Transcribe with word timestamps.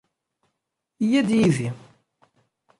Iyya-d 1.03 1.29
yid-i. 1.37 1.69